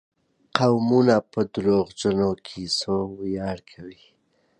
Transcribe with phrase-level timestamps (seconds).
[0.57, 4.03] قومونه په دروغجنو کيسو وياړ کوي.